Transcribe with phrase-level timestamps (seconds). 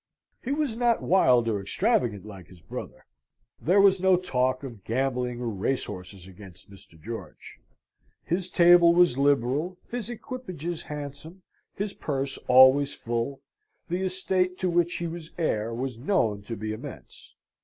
[0.43, 3.05] He was not wild or extravagant like his brother.
[3.61, 6.99] There was no talk of gambling or racehorses against Mr.
[6.99, 7.59] George;
[8.23, 11.43] his table was liberal, his equipages handsome,
[11.75, 13.41] his purse always full,
[13.89, 17.35] the estate to which he was heir was known to be immense.